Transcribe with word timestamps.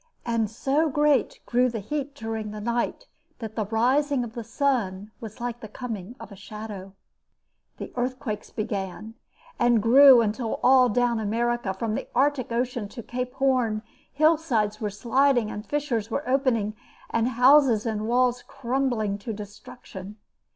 And 0.25 0.49
so 0.49 0.89
great 0.89 1.41
grew 1.45 1.69
the 1.69 1.79
heat 1.79 2.15
during 2.15 2.49
the 2.49 2.59
night 2.59 3.05
that 3.37 3.55
the 3.55 3.65
rising 3.67 4.23
of 4.23 4.33
the 4.33 4.43
sun 4.43 5.11
was 5.21 5.39
like 5.39 5.59
the 5.59 5.67
coming 5.67 6.15
of 6.19 6.31
a 6.31 6.35
shadow. 6.35 6.95
The 7.77 7.93
earthquakes 7.95 8.49
began 8.49 9.13
and 9.59 9.79
grew 9.79 10.21
until 10.21 10.59
all 10.63 10.89
down 10.89 11.19
America 11.19 11.71
from 11.75 11.93
the 11.93 12.07
Arctic 12.15 12.49
Circle 12.49 12.87
to 12.87 13.03
Cape 13.03 13.35
Horn, 13.35 13.83
hillsides 14.11 14.81
were 14.81 14.89
sliding, 14.89 15.53
fissures 15.61 16.09
were 16.09 16.27
opening, 16.27 16.75
and 17.11 17.27
houses 17.37 17.85
and 17.85 18.07
walls 18.07 18.41
crumbling 18.41 19.19
to 19.19 19.33
destruction. 19.33 20.15